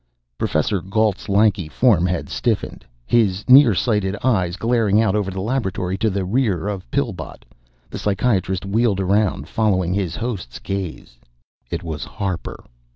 [0.39, 5.95] Professor Gault's lanky form had stiffened, his near sighted eyes glaring out over the laboratory
[5.99, 7.45] to the rear of Pillbot.
[7.91, 11.19] The psychiatrist wheeled around, followed his host's gaze.
[11.69, 12.63] It was Harper.